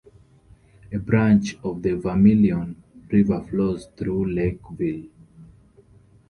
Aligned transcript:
A 0.91 0.97
branch 0.97 1.59
of 1.63 1.83
the 1.83 1.95
Vermillion 1.95 2.81
River 3.11 3.39
flows 3.47 3.85
through 3.95 4.33
Lakeville. 4.33 5.05